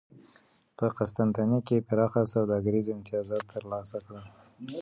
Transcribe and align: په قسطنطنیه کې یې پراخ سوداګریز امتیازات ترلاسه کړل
په 0.77 0.85
قسطنطنیه 0.97 1.59
کې 1.67 1.75
یې 1.79 1.85
پراخ 1.87 2.13
سوداګریز 2.33 2.85
امتیازات 2.89 3.43
ترلاسه 3.53 3.97
کړل 4.05 4.25